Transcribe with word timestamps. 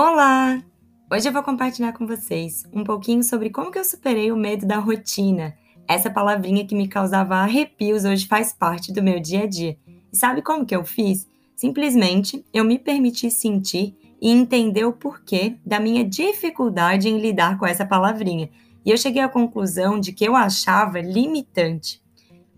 Olá! 0.00 0.62
Hoje 1.12 1.28
eu 1.28 1.32
vou 1.32 1.42
compartilhar 1.42 1.92
com 1.92 2.06
vocês 2.06 2.62
um 2.72 2.84
pouquinho 2.84 3.20
sobre 3.24 3.50
como 3.50 3.72
que 3.72 3.80
eu 3.80 3.84
superei 3.84 4.30
o 4.30 4.36
medo 4.36 4.64
da 4.64 4.78
rotina. 4.78 5.56
Essa 5.88 6.08
palavrinha 6.08 6.64
que 6.64 6.72
me 6.76 6.86
causava 6.86 7.34
arrepios 7.34 8.04
hoje 8.04 8.28
faz 8.28 8.52
parte 8.52 8.92
do 8.92 9.02
meu 9.02 9.18
dia 9.18 9.42
a 9.42 9.46
dia. 9.48 9.76
E 10.12 10.16
sabe 10.16 10.40
como 10.40 10.64
que 10.64 10.76
eu 10.76 10.84
fiz? 10.84 11.26
Simplesmente 11.56 12.46
eu 12.54 12.64
me 12.64 12.78
permiti 12.78 13.28
sentir 13.28 13.98
e 14.22 14.30
entender 14.30 14.84
o 14.84 14.92
porquê 14.92 15.56
da 15.66 15.80
minha 15.80 16.04
dificuldade 16.04 17.08
em 17.08 17.18
lidar 17.18 17.58
com 17.58 17.66
essa 17.66 17.84
palavrinha. 17.84 18.48
E 18.86 18.92
eu 18.92 18.96
cheguei 18.96 19.20
à 19.20 19.28
conclusão 19.28 19.98
de 19.98 20.12
que 20.12 20.24
eu 20.24 20.36
achava 20.36 21.00
limitante. 21.00 22.00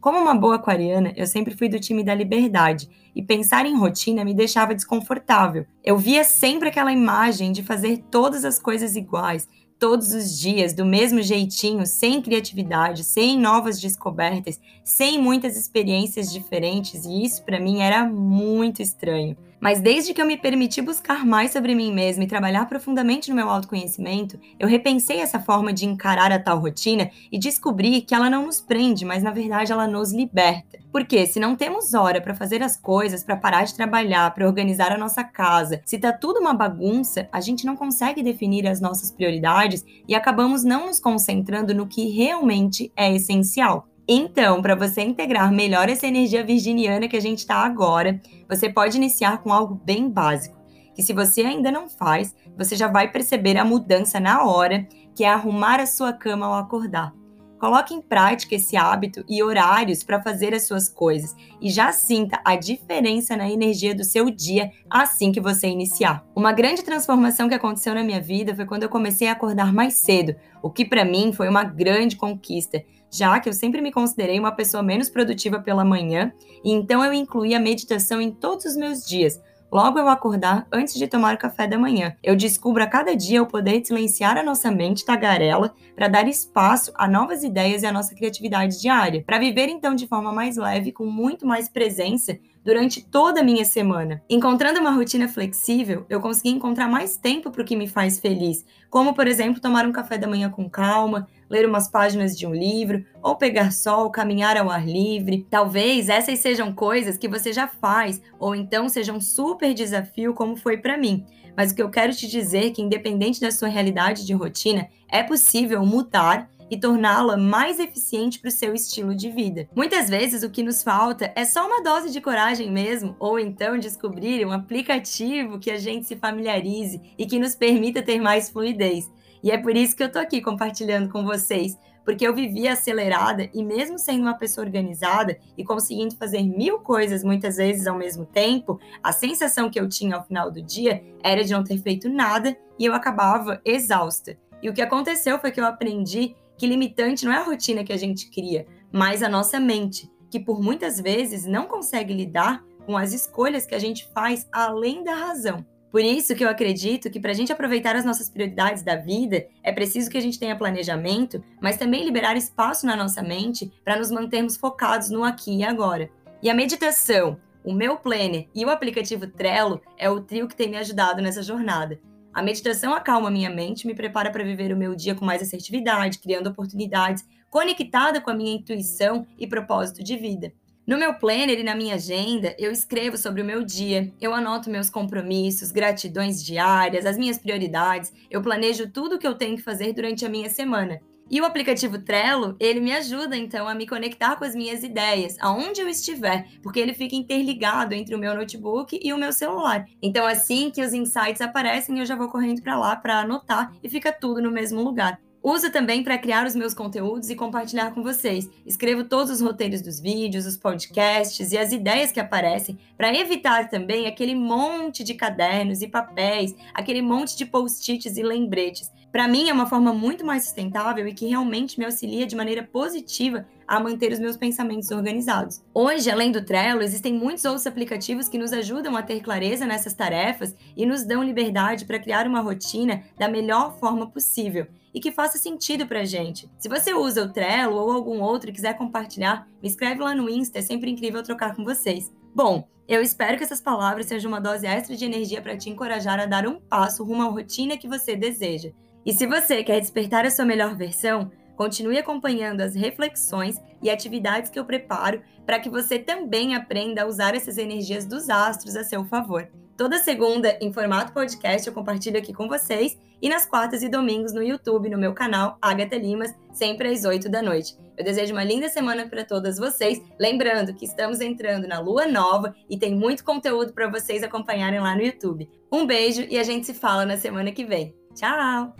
Como 0.00 0.18
uma 0.18 0.34
boa 0.34 0.54
aquariana, 0.54 1.12
eu 1.14 1.26
sempre 1.26 1.54
fui 1.54 1.68
do 1.68 1.78
time 1.78 2.02
da 2.02 2.14
liberdade 2.14 2.88
e 3.14 3.22
pensar 3.22 3.66
em 3.66 3.76
rotina 3.76 4.24
me 4.24 4.32
deixava 4.32 4.74
desconfortável. 4.74 5.66
Eu 5.84 5.98
via 5.98 6.24
sempre 6.24 6.70
aquela 6.70 6.90
imagem 6.90 7.52
de 7.52 7.62
fazer 7.62 7.98
todas 8.10 8.42
as 8.46 8.58
coisas 8.58 8.96
iguais, 8.96 9.46
todos 9.78 10.14
os 10.14 10.38
dias, 10.38 10.72
do 10.72 10.86
mesmo 10.86 11.20
jeitinho, 11.20 11.84
sem 11.84 12.22
criatividade, 12.22 13.04
sem 13.04 13.38
novas 13.38 13.78
descobertas, 13.78 14.58
sem 14.82 15.20
muitas 15.20 15.54
experiências 15.54 16.32
diferentes, 16.32 17.04
e 17.04 17.22
isso 17.22 17.44
para 17.44 17.60
mim 17.60 17.80
era 17.80 18.06
muito 18.06 18.80
estranho. 18.80 19.36
Mas 19.60 19.78
desde 19.78 20.14
que 20.14 20.22
eu 20.22 20.26
me 20.26 20.38
permiti 20.38 20.80
buscar 20.80 21.26
mais 21.26 21.52
sobre 21.52 21.74
mim 21.74 21.92
mesma 21.92 22.24
e 22.24 22.26
trabalhar 22.26 22.66
profundamente 22.66 23.28
no 23.28 23.36
meu 23.36 23.50
autoconhecimento, 23.50 24.40
eu 24.58 24.66
repensei 24.66 25.20
essa 25.20 25.38
forma 25.38 25.70
de 25.70 25.84
encarar 25.84 26.32
a 26.32 26.38
tal 26.38 26.58
rotina 26.58 27.10
e 27.30 27.38
descobri 27.38 28.00
que 28.00 28.14
ela 28.14 28.30
não 28.30 28.46
nos 28.46 28.60
prende, 28.60 29.04
mas 29.04 29.22
na 29.22 29.30
verdade 29.30 29.70
ela 29.70 29.86
nos 29.86 30.12
liberta. 30.12 30.78
Porque 30.90 31.26
se 31.26 31.38
não 31.38 31.54
temos 31.54 31.92
hora 31.92 32.22
para 32.22 32.34
fazer 32.34 32.62
as 32.62 32.76
coisas, 32.76 33.22
para 33.22 33.36
parar 33.36 33.64
de 33.64 33.74
trabalhar, 33.74 34.32
para 34.34 34.46
organizar 34.46 34.92
a 34.92 34.98
nossa 34.98 35.22
casa, 35.22 35.82
se 35.84 35.98
tá 35.98 36.10
tudo 36.10 36.40
uma 36.40 36.54
bagunça, 36.54 37.28
a 37.30 37.40
gente 37.40 37.66
não 37.66 37.76
consegue 37.76 38.22
definir 38.22 38.66
as 38.66 38.80
nossas 38.80 39.12
prioridades 39.12 39.84
e 40.08 40.14
acabamos 40.14 40.64
não 40.64 40.86
nos 40.86 40.98
concentrando 40.98 41.74
no 41.74 41.86
que 41.86 42.08
realmente 42.08 42.90
é 42.96 43.14
essencial. 43.14 43.89
Então, 44.12 44.60
para 44.60 44.74
você 44.74 45.02
integrar 45.02 45.52
melhor 45.52 45.88
essa 45.88 46.04
energia 46.04 46.44
virginiana 46.44 47.06
que 47.06 47.16
a 47.16 47.20
gente 47.20 47.38
está 47.38 47.58
agora, 47.58 48.20
você 48.48 48.68
pode 48.68 48.96
iniciar 48.96 49.38
com 49.38 49.52
algo 49.52 49.80
bem 49.84 50.10
básico, 50.10 50.58
que 50.96 51.00
se 51.00 51.12
você 51.12 51.42
ainda 51.42 51.70
não 51.70 51.88
faz, 51.88 52.34
você 52.58 52.74
já 52.74 52.88
vai 52.88 53.12
perceber 53.12 53.56
a 53.56 53.64
mudança 53.64 54.18
na 54.18 54.42
hora, 54.42 54.84
que 55.14 55.22
é 55.22 55.28
arrumar 55.28 55.78
a 55.78 55.86
sua 55.86 56.12
cama 56.12 56.46
ao 56.46 56.54
acordar. 56.54 57.19
Coloque 57.60 57.92
em 57.92 58.00
prática 58.00 58.54
esse 58.54 58.74
hábito 58.74 59.22
e 59.28 59.42
horários 59.42 60.02
para 60.02 60.22
fazer 60.22 60.54
as 60.54 60.66
suas 60.66 60.88
coisas 60.88 61.36
e 61.60 61.68
já 61.68 61.92
sinta 61.92 62.40
a 62.42 62.56
diferença 62.56 63.36
na 63.36 63.50
energia 63.50 63.94
do 63.94 64.02
seu 64.02 64.30
dia 64.30 64.72
assim 64.88 65.30
que 65.30 65.42
você 65.42 65.68
iniciar. 65.68 66.24
Uma 66.34 66.52
grande 66.52 66.82
transformação 66.82 67.50
que 67.50 67.54
aconteceu 67.54 67.94
na 67.94 68.02
minha 68.02 68.20
vida 68.20 68.56
foi 68.56 68.64
quando 68.64 68.84
eu 68.84 68.88
comecei 68.88 69.28
a 69.28 69.32
acordar 69.32 69.74
mais 69.74 69.92
cedo, 69.94 70.34
o 70.62 70.70
que 70.70 70.86
para 70.86 71.04
mim 71.04 71.34
foi 71.34 71.50
uma 71.50 71.62
grande 71.62 72.16
conquista, 72.16 72.82
já 73.10 73.38
que 73.38 73.48
eu 73.50 73.52
sempre 73.52 73.82
me 73.82 73.92
considerei 73.92 74.38
uma 74.38 74.52
pessoa 74.52 74.82
menos 74.82 75.10
produtiva 75.10 75.60
pela 75.60 75.84
manhã, 75.84 76.32
e 76.64 76.72
então 76.72 77.04
eu 77.04 77.12
incluí 77.12 77.54
a 77.54 77.60
meditação 77.60 78.22
em 78.22 78.30
todos 78.30 78.64
os 78.64 78.76
meus 78.76 79.04
dias, 79.04 79.38
logo 79.70 79.98
eu 79.98 80.08
acordar 80.08 80.66
antes 80.72 80.94
de 80.94 81.06
tomar 81.06 81.34
o 81.34 81.38
café 81.38 81.66
da 81.66 81.78
manhã. 81.78 82.16
Eu 82.22 82.34
descubro 82.34 82.82
a 82.82 82.86
cada 82.86 83.14
dia 83.14 83.42
o 83.42 83.46
poder 83.46 83.80
de 83.80 83.88
silenciar 83.88 84.36
a 84.36 84.42
nossa 84.42 84.70
mente 84.70 85.04
tagarela 85.04 85.74
para 85.94 86.08
dar 86.08 86.26
espaço 86.26 86.92
a 86.94 87.06
novas 87.06 87.42
ideias 87.42 87.82
e 87.82 87.86
a 87.86 87.92
nossa 87.92 88.14
criatividade 88.14 88.80
diária, 88.80 89.22
para 89.24 89.38
viver 89.38 89.68
então 89.68 89.94
de 89.94 90.06
forma 90.06 90.32
mais 90.32 90.56
leve, 90.56 90.92
com 90.92 91.06
muito 91.06 91.46
mais 91.46 91.68
presença 91.68 92.38
durante 92.64 93.02
toda 93.02 93.40
a 93.40 93.44
minha 93.44 93.64
semana. 93.64 94.22
Encontrando 94.28 94.80
uma 94.80 94.90
rotina 94.90 95.28
flexível, 95.28 96.04
eu 96.08 96.20
consegui 96.20 96.50
encontrar 96.50 96.88
mais 96.88 97.16
tempo 97.16 97.50
para 97.50 97.62
o 97.62 97.64
que 97.64 97.76
me 97.76 97.88
faz 97.88 98.18
feliz, 98.18 98.64
como 98.90 99.14
por 99.14 99.26
exemplo 99.26 99.60
tomar 99.60 99.86
um 99.86 99.92
café 99.92 100.18
da 100.18 100.28
manhã 100.28 100.50
com 100.50 100.68
calma, 100.68 101.26
ler 101.50 101.68
umas 101.68 101.90
páginas 101.90 102.38
de 102.38 102.46
um 102.46 102.54
livro, 102.54 103.04
ou 103.20 103.36
pegar 103.36 103.72
sol, 103.72 104.10
caminhar 104.10 104.56
ao 104.56 104.70
ar 104.70 104.86
livre. 104.86 105.46
Talvez 105.50 106.08
essas 106.08 106.38
sejam 106.38 106.72
coisas 106.72 107.18
que 107.18 107.28
você 107.28 107.52
já 107.52 107.66
faz, 107.66 108.22
ou 108.38 108.54
então 108.54 108.88
sejam 108.88 109.16
um 109.16 109.20
super 109.20 109.74
desafio, 109.74 110.32
como 110.32 110.56
foi 110.56 110.78
para 110.78 110.96
mim. 110.96 111.26
Mas 111.56 111.72
o 111.72 111.74
que 111.74 111.82
eu 111.82 111.90
quero 111.90 112.14
te 112.14 112.28
dizer 112.28 112.66
é 112.66 112.70
que, 112.70 112.80
independente 112.80 113.40
da 113.40 113.50
sua 113.50 113.68
realidade 113.68 114.24
de 114.24 114.32
rotina, 114.32 114.88
é 115.08 115.22
possível 115.22 115.84
mudar 115.84 116.48
e 116.70 116.78
torná-la 116.78 117.36
mais 117.36 117.80
eficiente 117.80 118.38
para 118.38 118.48
o 118.48 118.52
seu 118.52 118.72
estilo 118.72 119.14
de 119.14 119.28
vida. 119.28 119.68
Muitas 119.74 120.08
vezes 120.08 120.44
o 120.44 120.50
que 120.50 120.62
nos 120.62 120.82
falta 120.82 121.32
é 121.34 121.44
só 121.44 121.66
uma 121.66 121.82
dose 121.82 122.12
de 122.12 122.20
coragem 122.20 122.70
mesmo, 122.70 123.16
ou 123.18 123.40
então 123.40 123.76
descobrir 123.76 124.46
um 124.46 124.52
aplicativo 124.52 125.58
que 125.58 125.70
a 125.70 125.78
gente 125.78 126.06
se 126.06 126.14
familiarize 126.14 127.00
e 127.18 127.26
que 127.26 127.40
nos 127.40 127.56
permita 127.56 128.02
ter 128.02 128.20
mais 128.20 128.48
fluidez. 128.48 129.10
E 129.42 129.50
é 129.50 129.58
por 129.58 129.76
isso 129.76 129.96
que 129.96 130.02
eu 130.02 130.10
tô 130.10 130.18
aqui 130.18 130.40
compartilhando 130.40 131.08
com 131.10 131.24
vocês, 131.24 131.78
porque 132.04 132.26
eu 132.26 132.34
vivia 132.34 132.72
acelerada 132.72 133.48
e 133.54 133.64
mesmo 133.64 133.98
sendo 133.98 134.22
uma 134.22 134.34
pessoa 134.34 134.66
organizada 134.66 135.38
e 135.56 135.64
conseguindo 135.64 136.16
fazer 136.16 136.42
mil 136.42 136.80
coisas 136.80 137.22
muitas 137.22 137.56
vezes 137.56 137.86
ao 137.86 137.96
mesmo 137.96 138.24
tempo, 138.26 138.80
a 139.02 139.12
sensação 139.12 139.70
que 139.70 139.78
eu 139.78 139.88
tinha 139.88 140.16
ao 140.16 140.24
final 140.24 140.50
do 140.50 140.62
dia 140.62 141.02
era 141.22 141.44
de 141.44 141.52
não 141.52 141.64
ter 141.64 141.78
feito 141.78 142.08
nada 142.08 142.56
e 142.78 142.84
eu 142.84 142.94
acabava 142.94 143.60
exausta. 143.64 144.36
E 144.62 144.68
o 144.68 144.74
que 144.74 144.82
aconteceu 144.82 145.38
foi 145.38 145.50
que 145.50 145.60
eu 145.60 145.66
aprendi 145.66 146.34
que 146.58 146.66
limitante 146.66 147.24
não 147.24 147.32
é 147.32 147.38
a 147.38 147.44
rotina 147.44 147.84
que 147.84 147.92
a 147.92 147.96
gente 147.96 148.30
cria, 148.30 148.66
mas 148.92 149.22
a 149.22 149.28
nossa 149.28 149.58
mente, 149.58 150.10
que 150.30 150.38
por 150.38 150.60
muitas 150.60 151.00
vezes 151.00 151.46
não 151.46 151.66
consegue 151.66 152.12
lidar 152.12 152.62
com 152.84 152.96
as 152.96 153.12
escolhas 153.12 153.64
que 153.64 153.74
a 153.74 153.78
gente 153.78 154.08
faz 154.12 154.46
além 154.52 155.02
da 155.02 155.14
razão. 155.14 155.64
Por 155.90 156.02
isso 156.02 156.36
que 156.36 156.44
eu 156.44 156.48
acredito 156.48 157.10
que 157.10 157.18
para 157.18 157.32
a 157.32 157.34
gente 157.34 157.52
aproveitar 157.52 157.96
as 157.96 158.04
nossas 158.04 158.30
prioridades 158.30 158.82
da 158.82 158.94
vida, 158.94 159.46
é 159.62 159.72
preciso 159.72 160.08
que 160.08 160.16
a 160.16 160.20
gente 160.20 160.38
tenha 160.38 160.56
planejamento, 160.56 161.42
mas 161.60 161.76
também 161.76 162.04
liberar 162.04 162.36
espaço 162.36 162.86
na 162.86 162.94
nossa 162.94 163.22
mente 163.22 163.72
para 163.84 163.98
nos 163.98 164.10
mantermos 164.10 164.56
focados 164.56 165.10
no 165.10 165.24
aqui 165.24 165.58
e 165.58 165.64
agora. 165.64 166.08
E 166.40 166.48
a 166.48 166.54
meditação, 166.54 167.38
o 167.64 167.72
meu 167.72 167.96
planner 167.96 168.48
e 168.54 168.64
o 168.64 168.70
aplicativo 168.70 169.26
Trello 169.26 169.80
é 169.98 170.08
o 170.08 170.20
trio 170.20 170.46
que 170.46 170.56
tem 170.56 170.70
me 170.70 170.76
ajudado 170.76 171.20
nessa 171.20 171.42
jornada. 171.42 172.00
A 172.32 172.40
meditação 172.40 172.94
acalma 172.94 173.28
minha 173.28 173.50
mente, 173.50 173.86
me 173.86 173.94
prepara 173.94 174.30
para 174.30 174.44
viver 174.44 174.72
o 174.72 174.76
meu 174.76 174.94
dia 174.94 175.16
com 175.16 175.24
mais 175.24 175.42
assertividade, 175.42 176.20
criando 176.20 176.48
oportunidades, 176.48 177.24
conectada 177.50 178.20
com 178.20 178.30
a 178.30 178.34
minha 178.34 178.54
intuição 178.54 179.26
e 179.36 179.48
propósito 179.48 180.04
de 180.04 180.16
vida. 180.16 180.52
No 180.90 180.98
meu 180.98 181.14
planner 181.14 181.56
e 181.56 181.62
na 181.62 181.72
minha 181.72 181.94
agenda, 181.94 182.52
eu 182.58 182.72
escrevo 182.72 183.16
sobre 183.16 183.40
o 183.40 183.44
meu 183.44 183.62
dia, 183.62 184.12
eu 184.20 184.34
anoto 184.34 184.68
meus 184.68 184.90
compromissos, 184.90 185.70
gratidões 185.70 186.44
diárias, 186.44 187.06
as 187.06 187.16
minhas 187.16 187.38
prioridades, 187.38 188.12
eu 188.28 188.42
planejo 188.42 188.90
tudo 188.90 189.14
o 189.14 189.18
que 189.20 189.24
eu 189.24 189.36
tenho 189.36 189.56
que 189.56 189.62
fazer 189.62 189.92
durante 189.92 190.26
a 190.26 190.28
minha 190.28 190.50
semana. 190.50 191.00
E 191.30 191.40
o 191.40 191.44
aplicativo 191.44 192.02
Trello, 192.02 192.56
ele 192.58 192.80
me 192.80 192.92
ajuda 192.92 193.36
então 193.36 193.68
a 193.68 193.74
me 193.76 193.86
conectar 193.86 194.34
com 194.34 194.42
as 194.42 194.52
minhas 194.52 194.82
ideias, 194.82 195.36
aonde 195.38 195.80
eu 195.80 195.88
estiver, 195.88 196.48
porque 196.60 196.80
ele 196.80 196.92
fica 196.92 197.14
interligado 197.14 197.94
entre 197.94 198.16
o 198.16 198.18
meu 198.18 198.34
notebook 198.34 198.98
e 199.00 199.12
o 199.12 199.16
meu 199.16 199.32
celular. 199.32 199.86
Então 200.02 200.26
assim 200.26 200.72
que 200.72 200.82
os 200.82 200.92
insights 200.92 201.40
aparecem, 201.40 202.00
eu 202.00 202.04
já 202.04 202.16
vou 202.16 202.28
correndo 202.28 202.62
para 202.62 202.76
lá 202.76 202.96
para 202.96 203.20
anotar 203.20 203.72
e 203.80 203.88
fica 203.88 204.10
tudo 204.10 204.42
no 204.42 204.50
mesmo 204.50 204.82
lugar. 204.82 205.20
Uso 205.42 205.72
também 205.72 206.04
para 206.04 206.18
criar 206.18 206.46
os 206.46 206.54
meus 206.54 206.74
conteúdos 206.74 207.30
e 207.30 207.34
compartilhar 207.34 207.94
com 207.94 208.02
vocês. 208.02 208.48
Escrevo 208.66 209.04
todos 209.04 209.30
os 209.30 209.40
roteiros 209.40 209.80
dos 209.80 209.98
vídeos, 209.98 210.44
os 210.44 210.56
podcasts 210.56 211.50
e 211.50 211.56
as 211.56 211.72
ideias 211.72 212.12
que 212.12 212.20
aparecem 212.20 212.78
para 212.94 213.14
evitar 213.14 213.70
também 213.70 214.06
aquele 214.06 214.34
monte 214.34 215.02
de 215.02 215.14
cadernos 215.14 215.80
e 215.80 215.88
papéis, 215.88 216.54
aquele 216.74 217.00
monte 217.00 217.38
de 217.38 217.46
post-its 217.46 218.18
e 218.18 218.22
lembretes. 218.22 218.92
Para 219.10 219.26
mim 219.26 219.48
é 219.48 219.52
uma 219.52 219.66
forma 219.66 219.94
muito 219.94 220.26
mais 220.26 220.44
sustentável 220.44 221.08
e 221.08 221.14
que 221.14 221.26
realmente 221.26 221.78
me 221.78 221.86
auxilia 221.86 222.26
de 222.26 222.36
maneira 222.36 222.62
positiva 222.62 223.46
a 223.66 223.80
manter 223.80 224.12
os 224.12 224.20
meus 224.20 224.36
pensamentos 224.36 224.90
organizados. 224.90 225.62
Hoje, 225.72 226.10
além 226.10 226.30
do 226.30 226.44
Trello, 226.44 226.82
existem 226.82 227.14
muitos 227.14 227.44
outros 227.46 227.66
aplicativos 227.66 228.28
que 228.28 228.38
nos 228.38 228.52
ajudam 228.52 228.94
a 228.94 229.02
ter 229.02 229.20
clareza 229.20 229.66
nessas 229.66 229.94
tarefas 229.94 230.54
e 230.76 230.84
nos 230.84 231.02
dão 231.02 231.24
liberdade 231.24 231.86
para 231.86 231.98
criar 231.98 232.26
uma 232.26 232.40
rotina 232.40 233.02
da 233.18 233.26
melhor 233.26 233.78
forma 233.80 234.06
possível 234.08 234.66
e 234.94 235.00
que 235.00 235.12
faça 235.12 235.38
sentido 235.38 235.86
pra 235.86 236.04
gente. 236.04 236.50
Se 236.58 236.68
você 236.68 236.92
usa 236.92 237.24
o 237.24 237.32
Trello 237.32 237.76
ou 237.76 237.92
algum 237.92 238.20
outro 238.20 238.50
e 238.50 238.52
quiser 238.52 238.76
compartilhar, 238.76 239.46
me 239.62 239.68
escreve 239.68 240.00
lá 240.00 240.14
no 240.14 240.28
Insta, 240.28 240.58
é 240.58 240.62
sempre 240.62 240.90
incrível 240.90 241.22
trocar 241.22 241.54
com 241.54 241.64
vocês. 241.64 242.12
Bom, 242.34 242.68
eu 242.88 243.00
espero 243.00 243.38
que 243.38 243.44
essas 243.44 243.60
palavras 243.60 244.06
sejam 244.06 244.30
uma 244.30 244.40
dose 244.40 244.66
extra 244.66 244.96
de 244.96 245.04
energia 245.04 245.40
para 245.40 245.56
te 245.56 245.70
encorajar 245.70 246.18
a 246.18 246.26
dar 246.26 246.46
um 246.46 246.58
passo 246.58 247.04
rumo 247.04 247.22
à 247.22 247.26
rotina 247.26 247.76
que 247.76 247.86
você 247.86 248.16
deseja. 248.16 248.70
E 249.06 249.12
se 249.12 249.26
você 249.26 249.62
quer 249.62 249.80
despertar 249.80 250.26
a 250.26 250.30
sua 250.30 250.44
melhor 250.44 250.74
versão, 250.76 251.30
continue 251.56 251.98
acompanhando 251.98 252.62
as 252.62 252.74
reflexões 252.74 253.60
e 253.82 253.90
atividades 253.90 254.50
que 254.50 254.58
eu 254.58 254.64
preparo 254.64 255.22
para 255.46 255.60
que 255.60 255.70
você 255.70 255.98
também 255.98 256.54
aprenda 256.54 257.02
a 257.02 257.06
usar 257.06 257.34
essas 257.34 257.58
energias 257.58 258.04
dos 258.04 258.28
astros 258.28 258.76
a 258.76 258.82
seu 258.82 259.04
favor. 259.04 259.48
Toda 259.80 259.98
segunda, 259.98 260.58
em 260.60 260.70
formato 260.70 261.10
podcast, 261.10 261.66
eu 261.66 261.72
compartilho 261.72 262.18
aqui 262.18 262.34
com 262.34 262.46
vocês. 262.46 262.98
E 263.22 263.30
nas 263.30 263.46
quartas 263.46 263.82
e 263.82 263.88
domingos 263.88 264.30
no 264.34 264.42
YouTube, 264.42 264.90
no 264.90 264.98
meu 264.98 265.14
canal, 265.14 265.56
Agatha 265.62 265.96
Limas, 265.96 266.34
sempre 266.52 266.88
às 266.88 267.06
8 267.06 267.30
da 267.30 267.40
noite. 267.40 267.78
Eu 267.96 268.04
desejo 268.04 268.34
uma 268.34 268.44
linda 268.44 268.68
semana 268.68 269.08
para 269.08 269.24
todas 269.24 269.56
vocês. 269.56 269.98
Lembrando 270.20 270.74
que 270.74 270.84
estamos 270.84 271.22
entrando 271.22 271.66
na 271.66 271.80
lua 271.80 272.06
nova 272.06 272.54
e 272.68 272.76
tem 272.78 272.94
muito 272.94 273.24
conteúdo 273.24 273.72
para 273.72 273.88
vocês 273.88 274.22
acompanharem 274.22 274.80
lá 274.80 274.94
no 274.94 275.00
YouTube. 275.00 275.48
Um 275.72 275.86
beijo 275.86 276.26
e 276.28 276.38
a 276.38 276.42
gente 276.42 276.66
se 276.66 276.74
fala 276.74 277.06
na 277.06 277.16
semana 277.16 277.50
que 277.50 277.64
vem. 277.64 277.96
Tchau! 278.14 278.74